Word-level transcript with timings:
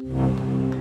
Música 0.00 0.73